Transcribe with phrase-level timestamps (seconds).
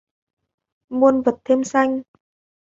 [0.89, 2.01] Muôn vật thêm xanh